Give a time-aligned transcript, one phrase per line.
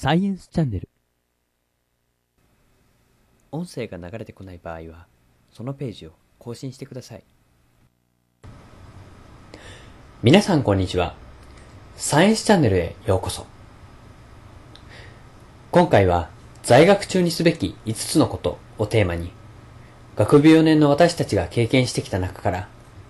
[0.00, 0.88] サイエンスチャンネル。
[3.50, 5.08] 音声が流れてこない場合は
[5.50, 7.24] そのページを更新してください。
[10.22, 11.16] 皆さんこんにちは。
[11.96, 13.44] サイエンスチャンネルへようこそ。
[15.72, 16.30] 今回は
[16.62, 19.32] 在学中にすべき5つのことをテーマに
[20.14, 22.68] 学部4年の私たちが経験してきた中から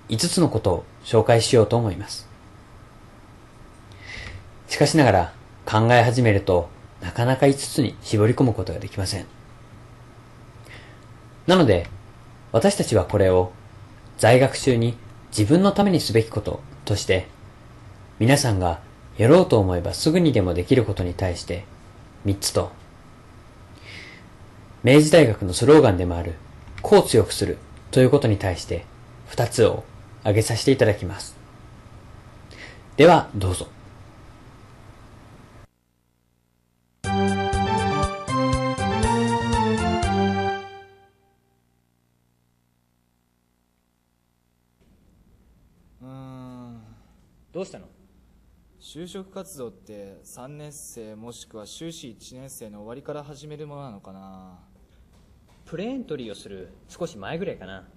[0.08, 2.26] 5つのことを紹介しようと思います。
[4.68, 5.32] しかしながら
[5.66, 9.26] 考え始めるとなかなか5つに絞り込むことができません。
[11.46, 11.88] なので、
[12.52, 13.52] 私たちはこれを
[14.18, 14.96] 在学中に
[15.30, 17.26] 自分のためにすべきこととして、
[18.18, 18.80] 皆さんが
[19.16, 21.64] やろうと思えばすぐにでもできることに対して
[22.26, 22.72] 3つと、
[24.82, 26.34] 明治大学のスローガンでもある、
[26.82, 27.58] こう強くする
[27.90, 28.84] ということに対して
[29.30, 29.84] 2つを
[30.20, 31.36] 挙げさせていただきます。
[32.96, 33.68] では、どうぞ。
[47.58, 47.86] どうしたの？
[48.80, 54.60] 就職活動って3年生もしくは修士1年生の終わりから始めるものなのかな？
[55.64, 57.88] プレエントリーをする少し前ぐらいかな。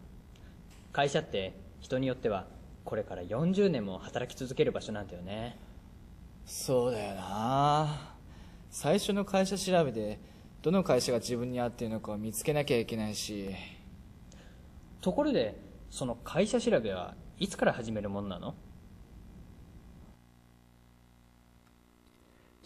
[0.92, 2.48] 会社って人によっては
[2.86, 5.60] これから40年も働き続ける場所なんだよね。
[6.44, 8.16] そうだよな。
[8.72, 10.20] 最初の会社調べで
[10.64, 13.52] どの会社が自分に合っているのかを見つけなきゃいけないし。
[15.02, 18.56] ところでその会社調べはいつから始めるものなの？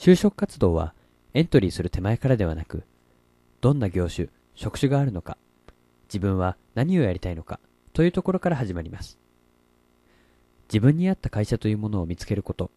[0.05, 0.93] 就職活動は
[1.33, 2.83] エントリーする手前からではなく、
[3.59, 5.35] どんな業種、職種があるのか、
[6.09, 7.59] 自分は何をやりたいのか
[7.91, 9.17] というところから始まります。
[10.71, 12.69] 自分に合った会社というものを見つけること、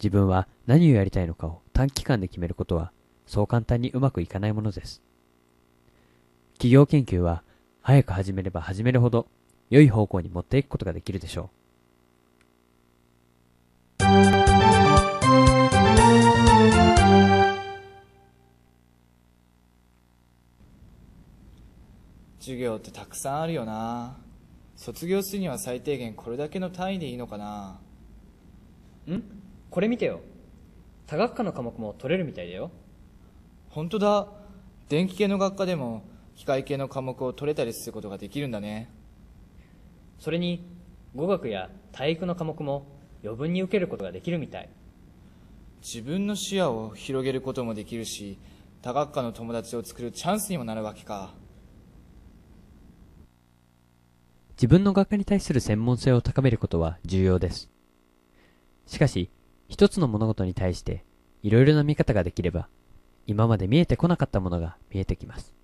[0.00, 2.90] 自分は何をやりたいのかを短期間で決めることは、
[3.28, 5.02] そう簡単にうまくいかないものです。
[6.54, 7.44] 企業研究は、
[7.80, 9.28] 早く始めれば始めるほど、
[9.68, 11.59] 良い方向に持っていくことができるでしょう。
[22.40, 24.16] 授業ってたくさんあるよな。
[24.74, 27.78] 卒業するには最低限これだけの単位でいいのかな。
[29.06, 29.22] ん？
[29.70, 30.20] これ見てよ。
[31.06, 32.70] 多学科の科目も取れるみたいだよ。
[33.68, 34.28] 本当だ。
[34.88, 36.02] 電気系の学科でも
[36.34, 38.90] 機械系の科目を取れたりすることができるんだね。
[40.18, 40.66] それに
[41.14, 42.86] 語学や体育の科目も
[43.22, 44.68] 余分に受けることができるみたい。
[45.82, 48.38] 自分の視野を広げることもできるし
[48.82, 51.34] 多学科の友達を作るチャンスにもなるわけか
[54.60, 57.70] 自分の学科に対する専門性を高めることは重要です。
[58.84, 59.30] しかし、
[59.68, 61.02] 一つの物事に対して
[61.42, 62.68] いろいろな見方ができれば、
[63.26, 65.54] 今まで見えてこなかったものが見えてきます。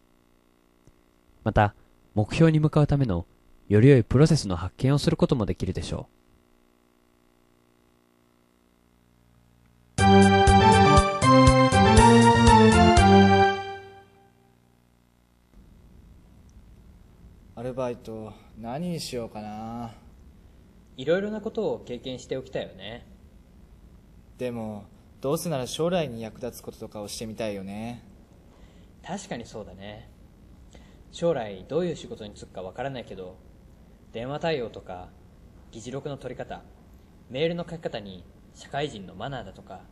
[1.44, 1.74] また、
[2.14, 3.26] 目標に向かうための
[3.68, 6.15] より良いプロセスの発見をすることもできるでしょう
[17.76, 19.92] バイト何にしようかな。
[20.96, 23.06] いろいろなことを経験しておきたいよね。
[24.38, 24.86] でも
[25.20, 28.02] どうせなら将来に役立つこととかをしてみたいよね。
[29.06, 30.10] 確かにそうだね。
[31.12, 33.36] 将来どういう仕事に就くかわからないけど
[34.12, 35.08] 電話対応とか
[35.70, 36.62] 議事録の取り方
[37.28, 39.82] メールの書き方に社会人のマナーだとか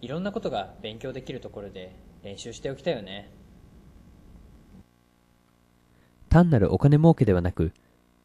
[0.00, 1.94] いろんなことが勉強できるところで
[2.24, 3.30] 練習しておきたいよね。
[3.38, 3.41] う。
[6.32, 7.72] 単なるお金儲けではなく、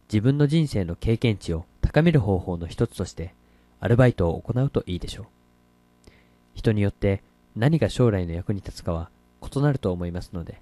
[0.07, 3.33] 自分の人生の経験値を高める方法の一つとして、
[3.81, 5.25] アルバイトを行うといいでしょう。
[6.55, 7.21] 人によって
[7.57, 9.09] 何が将来の役に立つかは
[9.53, 10.61] 異なると思いますので、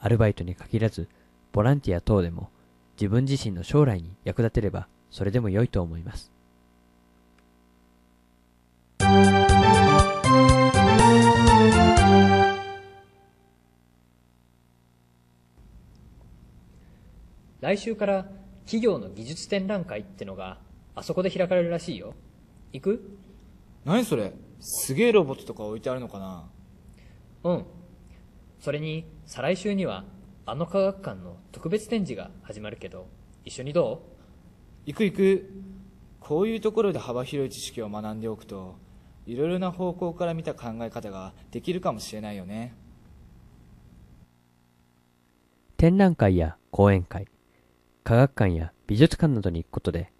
[0.00, 1.06] アルバイトに限らず、
[1.52, 2.50] ボランティア等でも
[2.96, 6.32] 自分自身の将来に役立てればそれでも良いと思います。
[17.62, 18.26] 来週から
[18.64, 20.58] 企業の技術展覧会ってのが
[20.96, 22.14] あそこで開かれるらしいよ。
[22.72, 23.16] 行く？
[23.84, 24.32] 何それ？
[24.58, 26.50] すげえロボットとか置いてあるのかな？
[27.44, 27.64] うん。
[28.58, 30.04] それに再来週には
[30.44, 33.06] あの科学館の特別展示が始まるけど
[33.44, 34.02] 一緒にど
[34.84, 35.50] 行く行く。
[36.18, 38.74] こういうところで幅広い知識を学んでおくと
[39.24, 42.74] いろいろな方向から見た考え方ができるかもしれないよね。
[45.76, 47.26] 展覧会や講演会、
[48.04, 50.12] 科学館や美術館などに行くことで、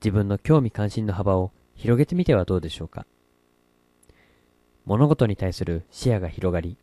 [0.00, 3.06] 自分の興味関心の幅を広げてみてはどうでしょうか。
[4.84, 6.76] 物事に対する視野が広がり、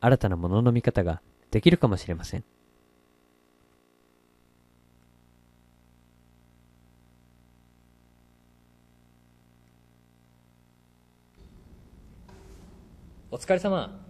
[0.00, 2.44] 新たなものの見方ができるかもしれません。
[13.30, 14.04] お疲れ様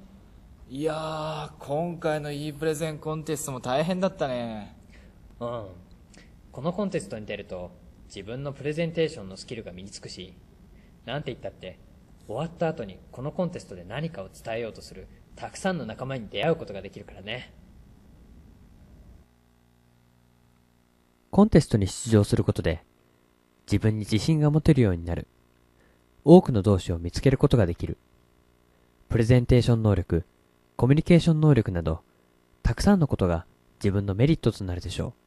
[0.71, 4.80] いやー今回のいいプレゼンコンテストも大変だったね
[5.41, 5.67] うん
[6.53, 7.71] このコンテストに出ると
[8.07, 10.35] 自分のプレゼンテーションのスキルが身につくし
[11.05, 11.79] なんて言ったって
[12.27, 17.53] 終わった後にこのコンテストで何かを伝えようとするたくさんの仲間に出会うことができるからね
[21.31, 22.85] コンテストに出場することで
[23.71, 25.29] 自分に自信が持てるようになる。
[26.25, 27.99] 多くの同志を見つけることができる。
[29.09, 30.25] プレゼンテーション能力、
[30.75, 32.01] コミュニケーション能力など、
[32.65, 33.47] たくさんのことが
[33.79, 35.20] 自分のメリットとなるでしょう。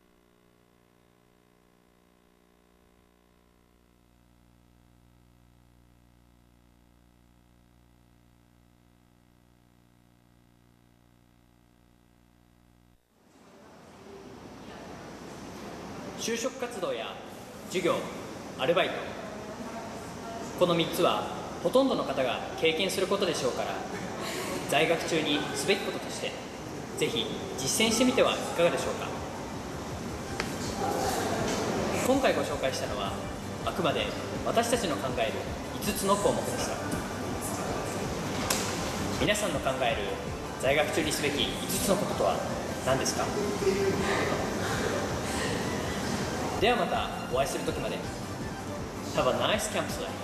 [16.24, 17.08] 就職活動や
[17.68, 17.96] 授業
[18.58, 18.94] アルバイト。
[20.58, 21.28] この3つは
[21.62, 23.76] ほとんどの方が経験することでしょうから
[24.70, 26.32] 在学中にすべきこととして
[26.98, 27.26] ぜひ
[27.58, 29.08] 実践してみてはいかがでしょうか。
[32.08, 33.12] 今回ご紹介したのは
[33.66, 34.06] あくまで
[34.46, 35.34] 私たちの考える
[35.84, 36.76] 5つの項目でした。
[39.20, 39.98] 皆さんの考える
[40.62, 42.38] 在学中にすべき5つのこととは
[42.86, 43.26] 何ですか？
[46.64, 47.98] ではまたお会いする時まで
[49.18, 50.23] Have a nice campsite